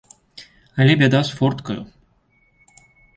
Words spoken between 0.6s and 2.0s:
Але бяда з форткаю.